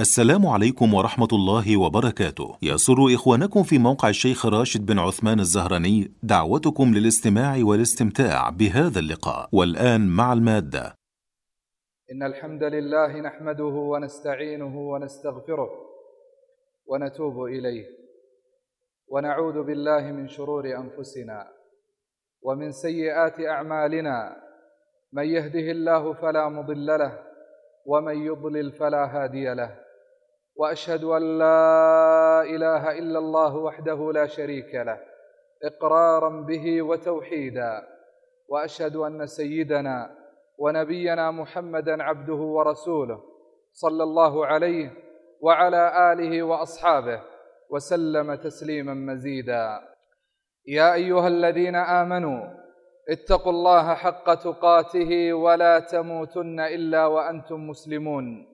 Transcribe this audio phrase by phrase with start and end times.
[0.00, 2.58] السلام عليكم ورحمة الله وبركاته.
[2.62, 10.08] يسر إخوانكم في موقع الشيخ راشد بن عثمان الزهراني دعوتكم للاستماع والاستمتاع بهذا اللقاء، والآن
[10.08, 10.94] مع المادة.
[12.12, 15.70] إن الحمد لله نحمده ونستعينه ونستغفره
[16.86, 17.86] ونتوب إليه
[19.08, 21.48] ونعوذ بالله من شرور أنفسنا
[22.42, 24.36] ومن سيئات أعمالنا
[25.12, 27.18] من يهده الله فلا مضل له
[27.86, 29.83] ومن يضلل فلا هادي له
[30.56, 35.00] وأشهد أن لا إله إلا الله وحده لا شريك له
[35.64, 37.82] إقرارا به وتوحيدا
[38.48, 40.10] وأشهد أن سيدنا
[40.58, 43.20] ونبينا محمدا عبده ورسوله
[43.72, 44.90] صلى الله عليه
[45.40, 47.20] وعلى آله وأصحابه
[47.70, 49.80] وسلم تسليما مزيدا.
[50.66, 52.40] يا أيها الذين آمنوا
[53.10, 58.53] اتقوا الله حق تقاته ولا تموتن إلا وأنتم مسلمون.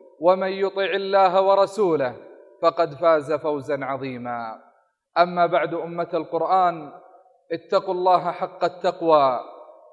[0.21, 2.15] ومن يطع الله ورسوله
[2.61, 4.61] فقد فاز فوزا عظيما.
[5.17, 6.91] أما بعد أمة القرآن
[7.51, 9.39] اتقوا الله حق التقوى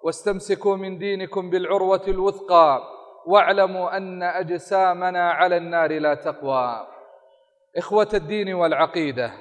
[0.05, 2.83] واستمسكوا من دينكم بالعروة الوثقى
[3.27, 6.87] واعلموا أن أجسامنا على النار لا تقوى.
[7.77, 9.33] إخوة الدين والعقيدة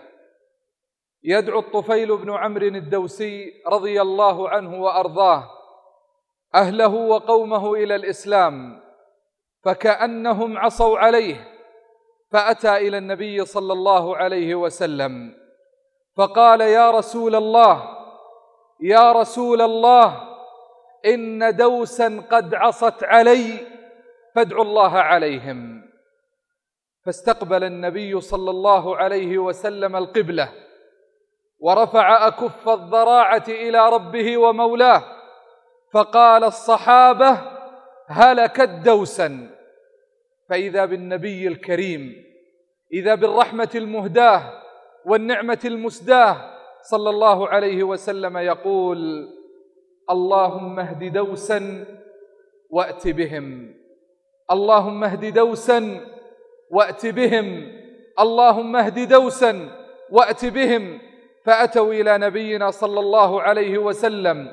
[1.24, 5.44] يدعو الطفيل بن عمرو الدوسي رضي الله عنه وأرضاه
[6.56, 8.87] أهله وقومه إلى الإسلام
[9.68, 11.48] فكأنهم عصوا عليه
[12.32, 15.34] فأتى إلى النبي صلى الله عليه وسلم
[16.18, 17.98] فقال يا رسول الله
[18.82, 20.23] يا رسول الله
[21.05, 23.60] إن دوسا قد عصت علي
[24.36, 25.84] فادعوا الله عليهم.
[27.05, 30.49] فاستقبل النبي صلى الله عليه وسلم القبلة
[31.60, 35.04] ورفع أكف الضراعه إلى ربه ومولاه
[35.94, 37.42] فقال الصحابة
[38.08, 39.57] هلكت دوسا.
[40.50, 42.24] فإذا بالنبي الكريم
[42.94, 44.44] إذا بالرحمة المهداة
[45.06, 46.38] والنعمة المسداة
[46.82, 49.28] صلى الله عليه وسلم يقول
[50.10, 51.86] اللهم اهد دوسا
[52.70, 53.74] وأت بهم.
[54.52, 56.02] اللهم اهد دوسا
[56.72, 57.72] وأت بهم.
[58.20, 59.70] اللهم اهد دوسا
[60.12, 61.00] وأت بهم.
[61.46, 64.48] فأتوا إلى نبينا صلى الله عليه وسلم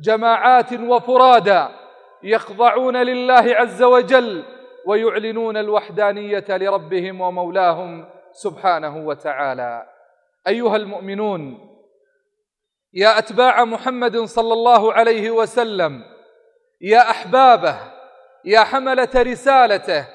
[0.00, 1.68] جماعات وفرادا
[2.22, 4.44] يخضعون لله عز وجل
[4.86, 9.86] ويعلنون الوحدانية لربهم ومولاهم سبحانه وتعالى.
[10.48, 11.70] أيها المؤمنون
[12.94, 16.02] يا أتباع محمد صلى الله عليه وسلم
[16.80, 17.76] يا أحبابه
[18.44, 20.06] يا حملة رسالته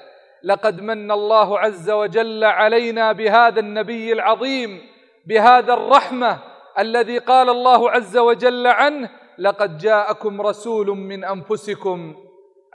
[0.44, 4.82] لقد من الله عز وجل علينا بهذا النبي العظيم
[5.26, 6.40] بهذا الرحمة
[6.80, 12.16] الذي قال الله عز وجل عنه لقد جاءكم رسول من أنفسكم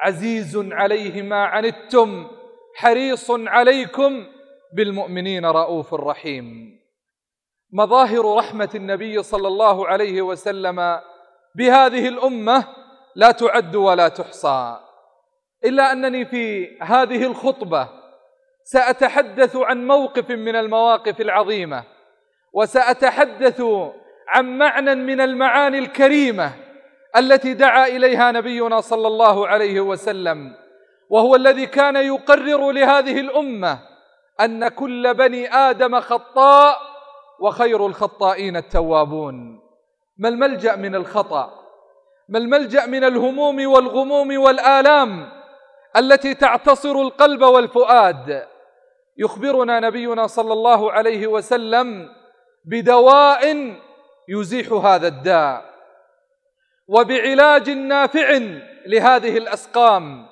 [0.00, 2.26] عزيز عليه ما عنتم
[2.76, 4.26] حريص عليكم
[4.76, 6.78] بالمؤمنين رؤوف رحيم.
[7.72, 11.00] مظاهر رحمة النبي صلى الله عليه وسلم
[11.56, 12.64] بهذه الأمة
[13.16, 14.80] لا تعد ولا تحصى.
[15.64, 17.88] إلا أنني في هذه الخطبة
[18.64, 21.84] سأتحدث عن موقف من المواقف العظيمة
[22.52, 23.62] وسأتحدث
[24.28, 26.52] عن معنى من المعاني الكريمة
[27.16, 30.54] التي دعا إليها نبينا صلى الله عليه وسلم
[31.10, 33.78] وهو الذي كان يقرر لهذه الأمة
[34.40, 36.76] أن كل بني آدم خطاء
[37.40, 39.60] وخير الخطائين التوابون.
[40.18, 41.60] ما الملجأ من الخطأ؟
[42.28, 45.28] ما الملجأ من الهموم والغموم والآلام
[45.96, 48.46] التي تعتصر القلب والفؤاد؟
[49.16, 52.08] يخبرنا نبينا صلى الله عليه وسلم
[52.64, 53.74] بدواء
[54.28, 55.69] يزيح هذا الداء.
[56.90, 58.38] وبعلاج نافع
[58.86, 60.26] لهذه الأسقام.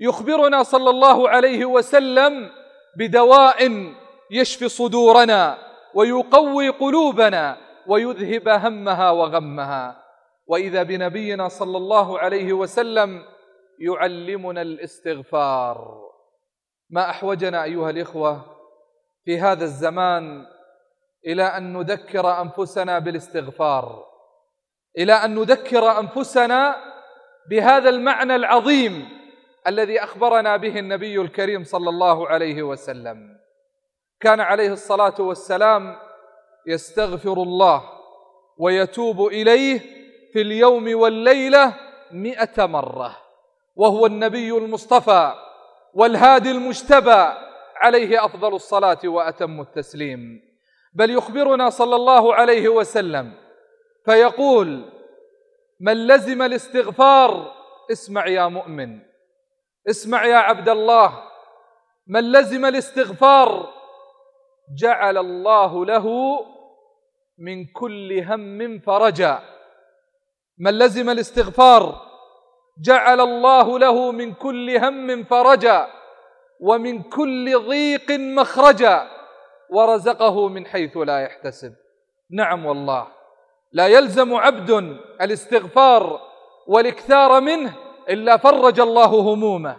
[0.00, 2.50] يخبرنا صلى الله عليه وسلم
[2.98, 3.92] بدواء
[4.30, 5.58] يشفي صدورنا
[5.94, 7.56] ويقوي قلوبنا
[7.86, 10.04] ويذهب همها وغمها.
[10.46, 13.22] وإذا بنبينا صلى الله عليه وسلم
[13.78, 16.00] يعلمنا الاستغفار.
[16.90, 18.56] ما أحوجنا أيها الإخوة
[19.24, 20.46] في هذا الزمان
[21.26, 24.09] إلى أن نذكر أنفسنا بالاستغفار.
[24.98, 26.76] إلى أن نذكر أنفسنا
[27.50, 29.08] بهذا المعنى العظيم
[29.66, 33.36] الذي أخبرنا به النبي الكريم صلى الله عليه وسلم.
[34.20, 35.96] كان عليه الصلاة والسلام
[36.66, 37.82] يستغفر الله
[38.58, 39.80] ويتوب إليه
[40.32, 41.74] في اليوم والليلة
[42.12, 43.16] مئة مرة
[43.76, 45.34] وهو النبي المصطفى
[45.94, 47.32] والهادي المجتبى
[47.76, 50.42] عليه أفضل الصلاة وأتم التسليم.
[50.94, 53.32] بل يخبرنا صلى الله عليه وسلم
[54.04, 54.92] فيقول
[55.80, 57.52] من لزم الاستغفار
[57.92, 59.00] اسمع يا مؤمن
[59.90, 61.22] اسمع يا عبد الله.
[62.06, 63.74] من لزم الاستغفار
[64.78, 66.06] جعل الله له
[67.38, 69.42] من كل هم فرجا.
[70.58, 72.10] من لزم الاستغفار
[72.84, 75.86] جعل الله له من كل هم فرجا
[76.60, 79.10] ومن كل ضيق مخرجا
[79.70, 81.74] ورزقه من حيث لا يحتسب.
[82.30, 83.19] نعم والله.
[83.72, 86.20] لا يلزم عبد الاستغفار
[86.66, 87.72] والإكثار منه
[88.08, 89.76] إلا فرج الله همومه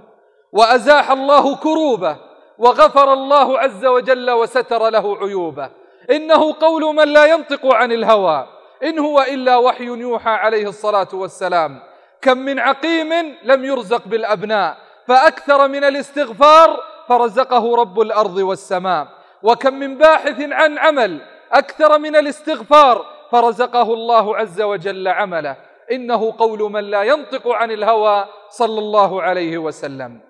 [0.51, 2.17] وأزاح الله كروبه
[2.57, 5.69] وغفر الله عز وجل وستر له عيوبه.
[6.11, 8.47] إنه قول من لا ينطق عن الهوى.
[8.83, 11.79] إن هو إلا وحي يوحى عليه الصلاة والسلام.
[12.21, 14.77] كم من عقيم لم يرزق بالأبناء.
[15.07, 16.79] فأكثر من الاستغفار
[17.09, 19.07] فرزقه رب الأرض والسماء.
[19.43, 21.21] وكم من باحث عن عمل
[21.51, 25.57] أكثر من الاستغفار فرزقه الله عز وجل عمله.
[25.91, 30.21] إنه قول من لا ينطق عن الهوى صلى الله عليه وسلم.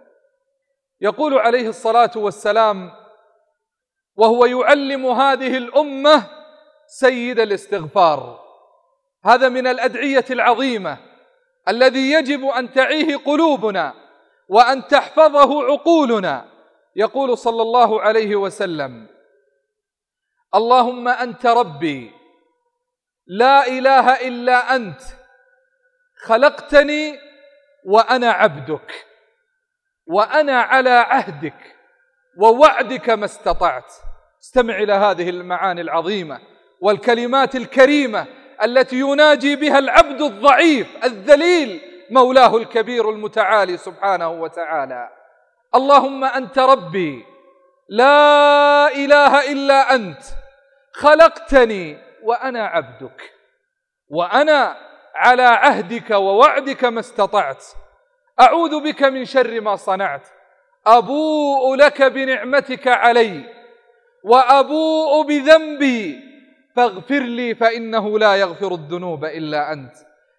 [1.01, 2.92] يقول عليه الصلاة والسلام
[4.15, 6.24] وهو يعلم هذه الأمة
[6.88, 8.39] سيد الاستغفار.
[9.25, 10.97] هذا من الأدعية العظيمة
[11.68, 13.94] الذي يجب أن تعيه قلوبنا
[14.50, 16.45] وأن تحفظه عقولنا.
[16.95, 19.07] يقول صلى الله عليه وسلم
[20.56, 22.12] اللهم أنت ربي
[23.33, 25.01] لا إله إلا أنت
[26.25, 27.19] خلقتني
[27.86, 29.06] وأنا عبدك
[30.07, 31.75] وأنا على عهدك
[32.38, 33.94] ووعدك ما استطعت.
[34.44, 36.39] استمع إلى هذه المعاني العظيمة
[36.81, 38.25] والكلمات الكريمة
[38.63, 45.10] التي يناجي بها العبد الضعيف الذليل مولاه الكبير المتعالي سبحانه وتعالى.
[45.75, 47.25] اللهم أنت ربي
[47.89, 50.22] لا إله إلا أنت
[50.94, 53.33] خلقتني وأنا عبدك
[54.09, 54.77] وأنا
[55.15, 57.65] على عهدك ووعدك ما استطعت.
[58.39, 60.27] أعوذ بك من شر ما صنعت.
[60.88, 63.44] أبوء لك بنعمتك علي
[64.23, 66.31] وأبوء بذنبي.
[66.75, 69.94] فاغفر لي فإنه لا يغفر الذنوب إلا أنت.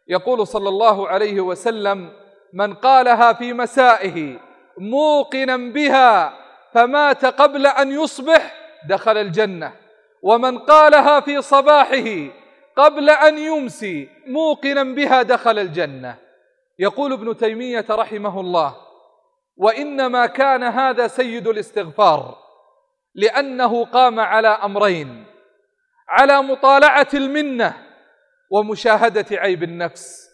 [0.09, 2.13] يقول صلى الله عليه وسلم
[2.53, 4.39] من قالها في مسائه
[4.79, 6.33] موقنا بها
[6.75, 8.55] فمات قبل أن يصبح
[8.89, 9.73] دخل الجنة.
[10.23, 12.29] ومن قالها في صباحه
[12.77, 16.17] قبل أن يمسي موقنا بها دخل الجنة.
[16.79, 18.77] يقول ابن تيمية رحمه الله
[19.57, 22.39] وإنما كان هذا سيد الاستغفار
[23.15, 25.25] لأنه قام على أمرين
[26.09, 27.75] على مطالعة المنة
[28.51, 30.29] ومشاهدة عيب النفس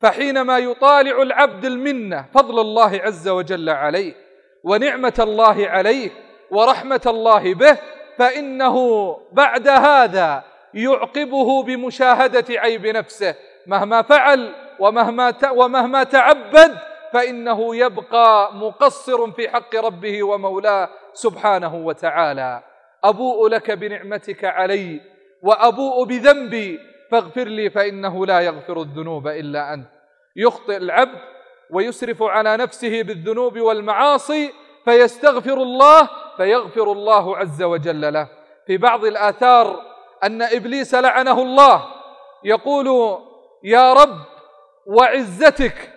[0.00, 4.14] فحينما يطالع العبد المنة فضل الله عز وجل عليه
[4.64, 6.10] ونعمة الله عليه
[6.50, 7.78] ورحمة الله به
[8.20, 8.76] فإنه
[9.32, 10.44] بعد هذا
[10.74, 13.34] يعقبه بمشاهدة عيب نفسه.
[13.66, 16.78] مهما فعل ومهما ومهما تعبد
[17.12, 22.62] فإنه يبقى مقصر في حق ربه ومولاه سبحانه وتعالى.
[23.04, 25.00] أبوء لك بنعمتك علي
[25.42, 26.78] وأبوء بذنبي
[27.10, 29.88] فاغفر لي فإنه لا يغفر الذنوب إلا أنت.
[30.36, 31.18] يخطئ العبد
[31.70, 34.52] ويسرف على نفسه بالذنوب والمعاصي
[34.84, 36.08] فيستغفر الله
[36.40, 38.28] فيغفر الله عز وجل له.
[38.66, 39.80] في بعض الآثار
[40.24, 41.84] أن إبليس لعنه الله.
[42.44, 43.18] يقول
[43.64, 44.16] يا رب
[44.86, 45.92] وعزتك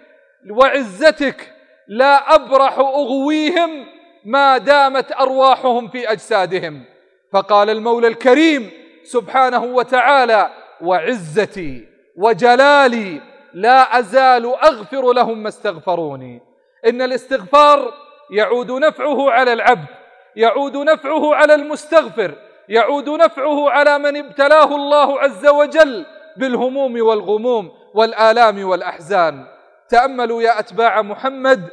[0.51, 1.53] وعزتك
[1.88, 3.85] لا أبرح أغويهم
[4.25, 6.85] ما دامت أرواحهم في أجسادهم.
[7.33, 8.71] فقال المولى الكريم
[9.03, 10.50] سبحانه وتعالى
[10.81, 13.21] وعزتي وجلالي
[13.53, 16.41] لا أزال أغفر لهم ما استغفروني.
[16.85, 17.93] إن الاستغفار
[18.31, 20.02] يعود نفعه على العبد.
[20.35, 22.35] يعود نفعه على المستغفر
[22.69, 26.05] يعود نفعه على من ابتلاه الله عز وجل
[26.37, 29.47] بالهموم والغموم والآلام والأحزان.
[29.89, 31.69] تأملوا يا أتباع محمد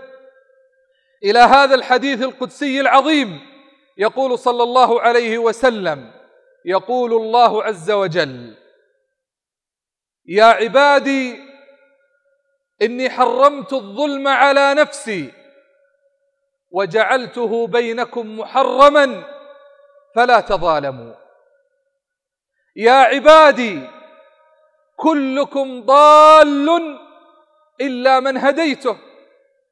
[1.24, 3.40] إلى هذا الحديث القدسي العظيم.
[3.98, 6.10] يقول صلى الله عليه وسلم
[6.64, 8.54] يقول الله عز وجل
[10.26, 11.40] يا عبادي
[12.82, 15.32] إني حرمت الظلم على نفسي
[16.70, 19.22] وجعلته بينكم محرما
[20.14, 21.14] فلا تظالموا.
[22.76, 23.80] يا عبادي
[24.96, 26.98] كلكم ضال
[27.80, 28.96] إلا من هديته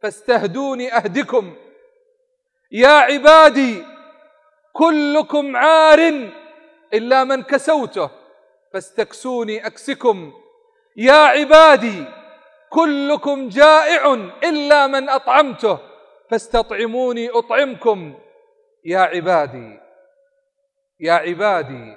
[0.02, 1.56] فاستهدوني أهدكم.
[2.72, 3.84] يا عبادي
[4.72, 6.30] كلكم عار
[6.94, 8.10] إلا من كسوته
[8.72, 10.32] فاستكسوني أكسكم.
[10.96, 12.04] يا عبادي
[12.70, 14.14] كلكم جائع
[14.44, 15.87] إلا من أطعمته
[16.30, 18.14] فاستطعموني أطعمكم.
[18.84, 19.80] يا عبادي
[21.00, 21.96] يا عبادي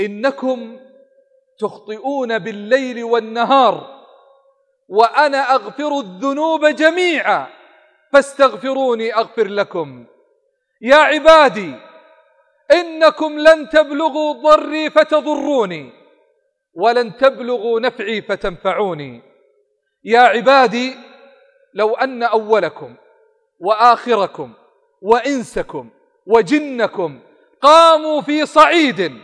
[0.00, 0.80] إنكم
[1.58, 4.04] تخطئون بالليل والنهار
[4.88, 7.46] وأنا أغفر الذنوب جميعا.
[8.12, 10.06] فاستغفروني أغفر لكم.
[10.80, 11.74] يا عبادي
[12.72, 15.92] إنكم لن تبلغوا ضري فتضروني
[16.74, 19.22] ولن تبلغوا نفعي فتنفعوني.
[20.04, 20.94] يا عبادي
[21.74, 22.96] لو أن أولكم
[23.62, 24.52] وآخركم
[25.02, 25.88] وإنسكم
[26.26, 27.20] وجنكم
[27.60, 29.18] قاموا في صعيد.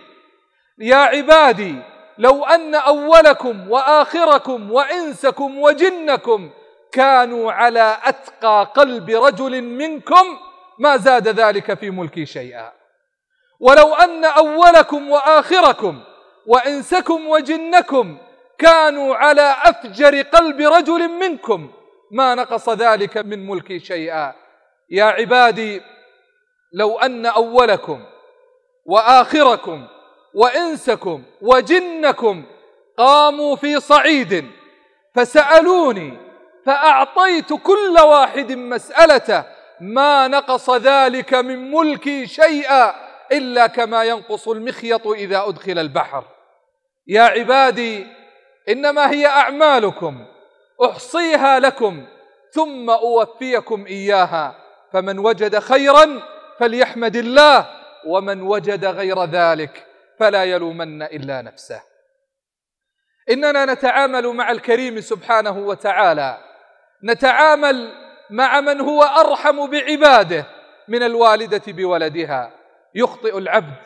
[0.79, 1.75] يا عبادي
[2.19, 6.51] لو أن أولكم وآخركم وإنسكم وجنكم
[6.93, 10.27] كانوا على أتقى قلب رجل منكم
[10.79, 12.73] ما زاد ذلك في ملكي شيئا.
[13.61, 16.01] ولو أن أولكم وآخركم
[16.47, 18.19] وإنسكم وجنكم
[18.59, 21.71] كانوا على أفجر قلب رجل منكم
[22.11, 24.35] ما نقص ذلك من ملكي شيئا.
[24.91, 25.83] يا عبادي
[26.73, 28.05] لو أن أولكم
[28.87, 29.87] وآخركم
[30.35, 32.45] وإنسكم وجنكم
[32.99, 34.51] قاموا في صعيد
[35.15, 36.17] فسألوني
[36.67, 39.45] فأعطيت كل واحد مسألته
[39.81, 42.95] ما نقص ذلك من ملكي شيئا
[43.33, 46.25] إلا كما ينقص المخيط إذا أدخل البحر.
[47.07, 48.07] يا عبادي
[48.69, 50.27] إنما هي أعمالكم.
[50.85, 52.07] أحصيها لكم
[52.51, 54.55] ثم أوفيكم إياها.
[54.93, 56.23] فمن وجد خيرا
[56.59, 57.67] فليحمد الله
[58.07, 59.87] ومن وجد غير ذلك
[60.19, 61.83] فلا يلومن إلا نفسه.
[63.31, 66.39] إننا نتعامل مع الكريم سبحانه وتعالى.
[67.05, 67.93] نتعامل
[68.31, 70.47] مع من هو أرحم بعباده
[70.89, 72.53] من الوالدة بولدها.
[72.95, 73.77] يخطئ العبد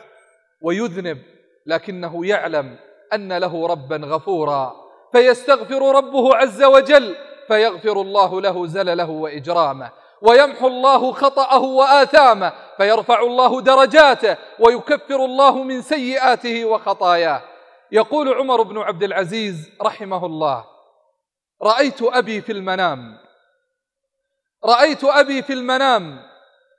[0.61, 1.21] ويذنب
[1.65, 2.77] لكنه يعلم
[3.13, 4.82] أن له ربا غفورا.
[5.13, 7.15] فيستغفر ربه عز وجل
[7.47, 9.91] فيغفر الله له زلله وإجرامه
[10.21, 17.41] ويمحو الله خطأه وآثامه فيرفع الله درجاته ويكفر الله من سيئاته وخطاياه.
[17.91, 20.65] يقول عمر بن عبد العزيز رحمه الله
[21.61, 23.17] رأيت أبي في المنام
[24.65, 26.19] رأيت أبي في المنام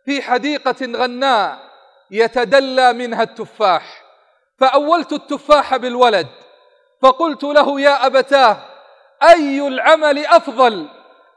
[0.05, 1.59] في حديقة غناء
[2.11, 4.05] يتدلى منها التفاح
[4.59, 6.29] فأولت التفاح بالولد
[7.04, 8.56] فقلت له يا أبتاه
[9.23, 10.88] أي العمل أفضل؟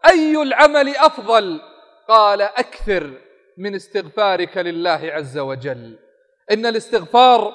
[0.10, 1.62] أي العمل أفضل؟
[2.10, 3.12] قال أكثر
[3.58, 6.00] من استغفارك لله عز وجل.
[6.52, 7.54] إن الاستغفار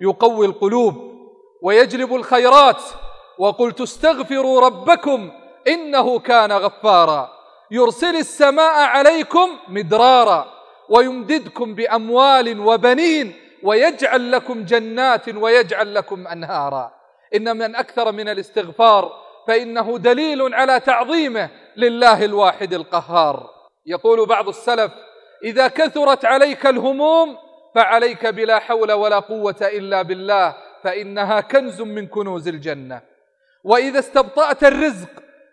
[0.00, 0.94] يقوي القلوب
[1.62, 2.82] ويجلب الخيرات.
[3.38, 5.30] وقلت استغفروا ربكم
[5.68, 7.30] إنه كان غفارا.
[7.70, 10.52] يرسل السماء عليكم مدرارا
[10.88, 17.01] ويمددكم بأموال وبنين ويجعل لكم جنات ويجعل لكم أنهارا.
[17.34, 19.12] إن من أكثر من الاستغفار
[19.46, 23.50] فإنه دليل على تعظيمه لله الواحد القهار.
[23.86, 24.92] يقول بعض السلف
[25.44, 27.36] إذا كثرت عليك الهموم
[27.74, 33.00] فعليك بلا حول ولا قوة إلا بالله فإنها كنز من كنوز الجنة.
[33.64, 35.10] وإذا استبطأت الرزق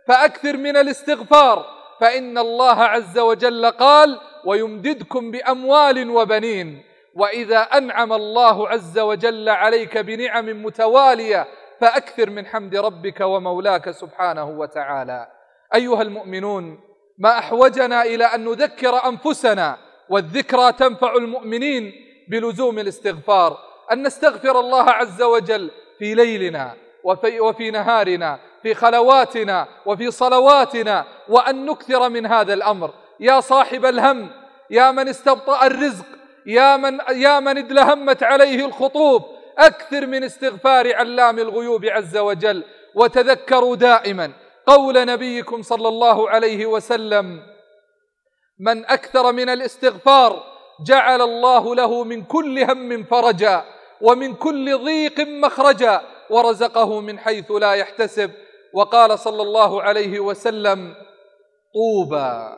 [0.08, 1.66] فأكثر من الاستغفار
[2.00, 6.84] فإن الله عز وجل قال ويمددكم بأموال وبنين
[7.16, 11.48] وإذا أنعم الله عز وجل عليك بنعم متوالية
[11.82, 15.28] فأكثر من حمد ربك ومولاك سبحانه وتعالى.
[15.76, 16.80] أيها المؤمنون
[17.18, 19.78] ما أحوجنا إلى أن نذكر أنفسنا
[20.10, 21.94] والذكرى تنفع المؤمنين
[22.30, 23.58] بلزوم الاستغفار.
[23.92, 31.66] أن نستغفر الله عز وجل في ليلنا وفي, وفي نهارنا في خلواتنا وفي صلواتنا وأن
[31.66, 32.94] نكثر من هذا الأمر.
[33.20, 34.30] يا صاحب الهم
[34.70, 36.06] يا من استبطأ الرزق
[36.46, 42.64] يا من, يا من ادلهمت عليه الخطوب أكثر من استغفار علام الغيوب عز وجل.
[42.96, 44.34] وتذكروا دائما
[44.66, 47.42] قول نبيكم صلى الله عليه وسلم
[48.60, 50.44] من أكثر من الاستغفار
[50.86, 53.64] جعل الله له من كل هم فرجا
[54.02, 58.32] ومن كل ضيق مخرجا ورزقه من حيث لا يحتسب.
[58.74, 60.96] وقال صلى الله عليه وسلم
[61.74, 62.56] طوبى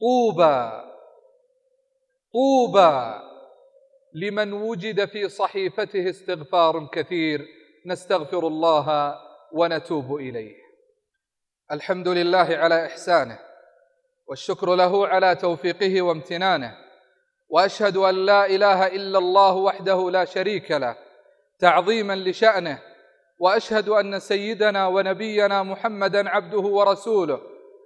[0.00, 0.82] طوبى
[2.32, 3.25] طوبى.
[4.16, 7.46] لمن وجد في صحيفته استغفار كثير
[7.86, 9.14] نستغفر الله
[9.52, 10.54] ونتوب إليه.
[11.72, 13.38] الحمد لله على إحسانه
[14.28, 16.74] والشكر له على توفيقه وامتنانه
[17.48, 20.96] وأشهد أن لا إله إلا الله وحده لا شريك له
[21.58, 22.82] تعظيما لشأنه
[23.38, 27.40] وأشهد أن سيدنا ونبينا محمدا عبده ورسوله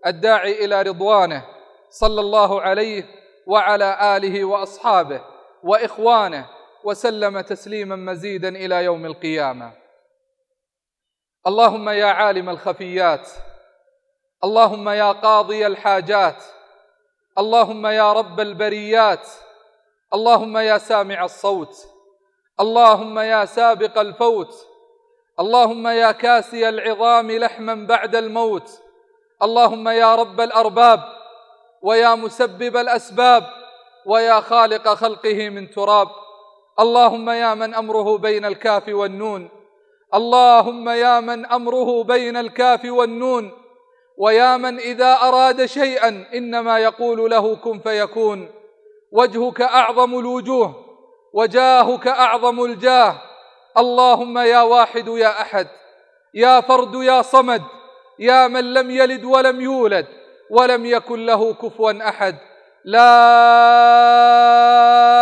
[0.07, 1.45] الداعي إلى رضوانه
[1.89, 3.05] صلى الله عليه
[3.47, 6.47] وعلى آله وأصحابه وإخوانه
[6.85, 9.73] وسلم تسليما مزيدا إلى يوم القيامة.
[11.47, 13.29] اللهم يا عالم الخفيات
[14.45, 16.43] اللهم يا قاضي الحاجات
[17.39, 19.29] اللهم يا رب البريات
[20.15, 21.77] اللهم يا سامع الصوت
[22.61, 24.67] اللهم يا سابق الفوت
[25.41, 28.83] اللهم يا كاسي العظام لحما بعد الموت
[29.43, 31.01] اللهم يا رب الأرباب
[31.83, 33.60] ويا مسبب الأسباب
[34.07, 36.09] ويا خالق خلقه من تراب.
[36.81, 39.49] اللهم يا من أمره بين الكاف والنون.
[40.15, 43.53] اللهم يا من أمره بين الكاف والنون.
[44.19, 48.49] ويا من إذا أراد شيئا إنما يقول له كن فيكون.
[49.13, 50.75] وجهك أعظم الوجوه
[51.33, 53.15] وجاهك أعظم الجاه.
[53.79, 55.69] اللهم يا واحد يا أحد
[56.35, 57.63] يا فرد يا صمد
[58.19, 60.07] يا من لم يلد ولم يولد
[60.51, 62.37] ولم يكن له كفوا أحد.
[62.85, 63.19] لا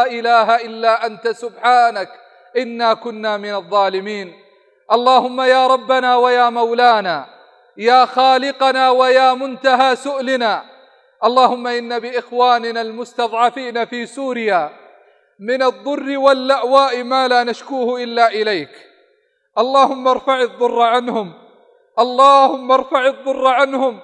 [0.07, 2.09] إله إلا أنت سبحانك
[2.57, 4.35] إنا كنا من الظالمين.
[4.93, 7.27] اللهم يا ربنا ويا مولانا
[7.77, 10.63] يا خالقنا ويا منتهى سؤلنا.
[11.25, 14.71] اللهم إن بإخواننا المستضعفين في سوريا
[15.39, 18.71] من الضر واللأواء ما لا نشكوه إلا إليك.
[19.59, 21.33] اللهم ارفع الضر عنهم.
[21.99, 24.01] اللهم ارفع الضر عنهم.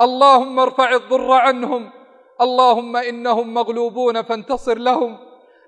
[0.00, 1.99] اللهم ارفع الضر عنهم.
[2.40, 5.18] اللهم إنهم مغلوبون فانتصر لهم.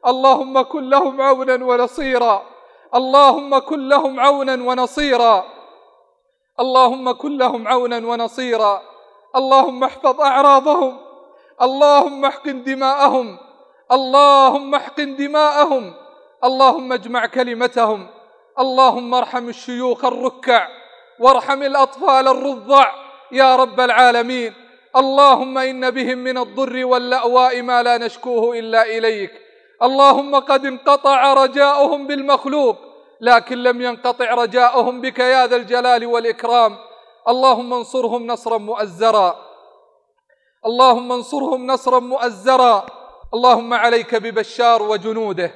[0.06, 2.42] اللهم كن لهم عونا ونصيرا.
[2.94, 5.44] اللهم كن لهم عونا ونصيرا.
[6.60, 8.82] اللهم كن لهم عونا ونصيرا.
[9.36, 10.98] اللهم احفظ أعراضهم.
[11.62, 13.36] اللهم احقن دماءهم.
[13.92, 15.94] اللهم احقن دماءهم.
[16.44, 18.06] اللهم اجمع كلمتهم.
[18.58, 20.68] اللهم ارحم الشيوخ الركع.
[21.20, 22.84] وارحم الأطفال الرضع.
[23.32, 24.61] يا رب العالمين.
[24.96, 29.32] اللهم إن بهم من الضر واللأواء ما لا نشكوه إلا إليك.
[29.82, 32.76] اللهم قد انقطع رجاؤهم بالمخلوق
[33.20, 36.76] لكن لم ينقطع رجاؤهم بك يا ذا الجلال والإكرام.
[37.28, 39.36] اللهم انصرهم نصرا مؤزرا.
[40.66, 42.86] اللهم انصرهم نصرا مؤزرا.
[43.34, 45.50] اللهم عليك ببشار وجنوده.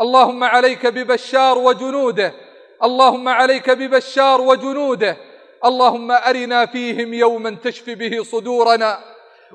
[0.00, 2.34] اللهم عليك ببشار وجنوده.
[2.82, 5.16] اللهم عليك ببشار وجنوده.
[5.64, 8.98] اللهم أرنا فيهم يوما تشفي به صدورنا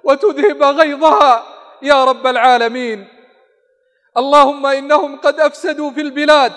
[0.03, 1.43] وتذهب غيظها
[1.81, 3.07] يا رب العالمين.
[4.17, 6.53] اللهم إنهم قد أفسدوا في البلاد.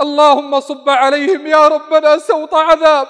[0.00, 3.08] اللهم صب عليهم يا ربنا سوط عذاب.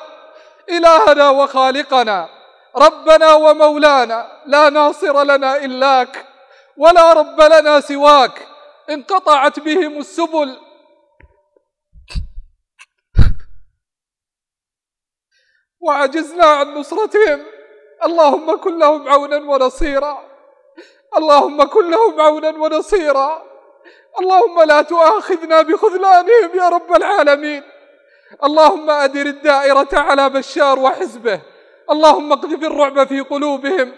[0.70, 2.28] إلهنا وخالقنا
[2.76, 6.26] ربنا ومولانا لا ناصر لنا الاك
[6.76, 8.46] ولا رب لنا سواك.
[8.90, 10.56] انقطعت بهم السبل
[15.80, 17.40] وعجزنا عن نصرتهم.
[18.04, 20.24] اللهم كن لهم عونا ونصيرا.
[21.16, 23.42] اللهم كن لهم عونا ونصيرا.
[24.20, 27.62] اللهم لا تؤاخذنا بخذلانهم يا رب العالمين.
[28.44, 31.40] اللهم أدر الدائرة على بشار وحزبه.
[31.90, 33.92] اللهم اقذف الرعب في قلوبهم.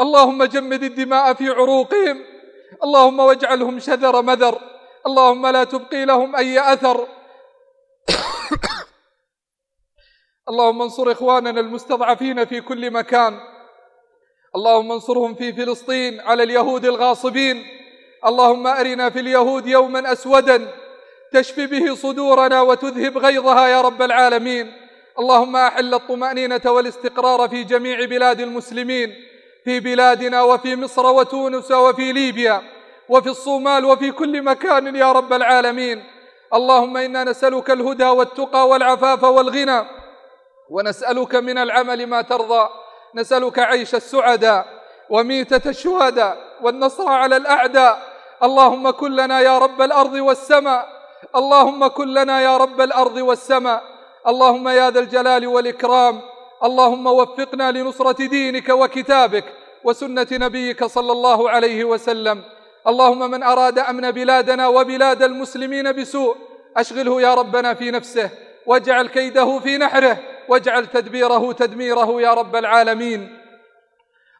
[0.00, 2.24] اللهم جمد الدماء في عروقهم.
[2.84, 4.58] اللهم واجعلهم شذر مذر.
[5.06, 7.06] اللهم لا تبقي لهم أي أثر.
[10.48, 13.40] اللهم انصر إخواننا المستضعفين في كل مكان.
[14.56, 17.66] اللهم انصرهم في فلسطين على اليهود الغاصبين.
[18.26, 20.68] اللهم أرنا في اليهود يوما أسودا.
[21.32, 24.72] تشفي به صدورنا وتذهب غيظها يا رب العالمين.
[25.18, 29.14] اللهم أحل الطمأنينة والاستقرار في جميع بلاد المسلمين.
[29.64, 32.62] في بلادنا وفي مصر وتونس وفي ليبيا
[33.08, 36.04] وفي الصومال وفي كل مكان يا رب العالمين.
[36.54, 39.97] اللهم إنا نسألك الهدى والتقى والعفاف والغنى.
[40.70, 42.68] ونسألك من العمل ما ترضى.
[43.14, 44.66] نسألك عيش السعداء
[45.10, 47.98] وميتة الشهداء والنصر على الأعداء
[48.42, 50.88] اللهم كن لنا يا رب الأرض والسماء.
[51.36, 53.82] اللهم كن لنا يا رب الأرض والسماء.
[54.26, 56.20] اللهم يا ذا الجلال والإكرام.
[56.64, 59.44] اللهم وفقنا لنصرة دينك وكتابك
[59.84, 62.42] وسنة نبيك صلى الله عليه وسلم.
[62.86, 66.36] اللهم من أراد أمن بلادنا وبلاد المسلمين بسوء
[66.76, 68.30] أشغله يا ربنا في نفسه
[68.66, 73.38] واجعل كيده في نحره واجعل تدبيره تدميره يا رب العالمين.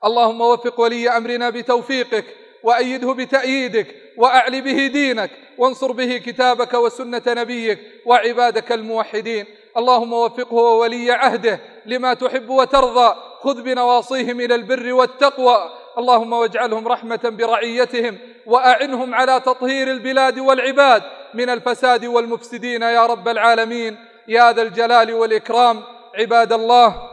[0.05, 2.25] اللهم وفق ولي أمرنا بتوفيقك
[2.63, 9.47] وأيده بتأييدك وأعل به دينك وانصر به كتابك وسنة نبيك وعبادك الموحدين.
[9.77, 13.15] اللهم وفقه وولي عهده لما تحب وترضى.
[13.41, 15.71] خذ بنواصيهم إلى البر والتقوى.
[15.99, 21.03] اللهم واجعلهم رحمة برعيتهم وأعنهم على تطهير البلاد والعباد
[21.35, 23.97] من الفساد والمفسدين يا رب العالمين.
[24.29, 25.83] يا ذا الجلال والإكرام.
[26.19, 27.11] عباد الله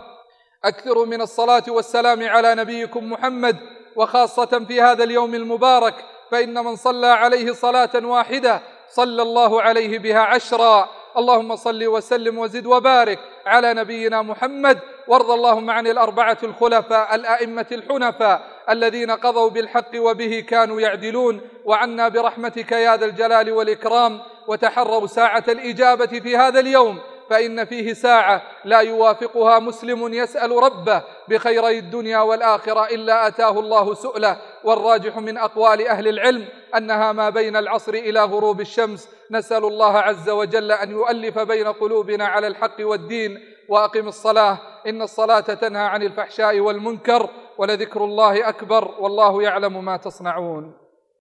[0.65, 3.57] أكثروا من الصلاة والسلام على نبيكم محمد
[3.95, 5.95] وخاصة في هذا اليوم المبارك
[6.31, 10.89] فإن من صلى عليه صلاة واحدة صلى الله عليه بها عشرا.
[11.17, 14.79] اللهم صل وسلم وزد وبارك على نبينا محمد.
[15.07, 21.41] وارض اللهم عن الأربعة الخلفاء الأئمة الحنفاء الذين قضوا بالحق وبه كانوا يعدلون.
[21.65, 24.19] وعنا برحمتك يا ذا الجلال والإكرام.
[24.47, 26.99] وتحروا ساعة الإجابة في هذا اليوم.
[27.29, 34.37] فإن فيه ساعة لا يوافقها مسلم يسأل ربه بخيري الدنيا والآخرة إلا أتاه الله سؤله.
[34.63, 36.45] والراجح من أقوال أهل العلم
[36.77, 39.09] أنها ما بين العصر إلى غروب الشمس.
[39.31, 44.57] نسأل الله عز وجل أن يؤلف بين قلوبنا على الحق والدين وأقم الصلاة.
[44.87, 50.84] إن الصلاة تنهى عن الفحشاء والمنكر ولذكر الله أكبر والله يعلم ما تصنعون.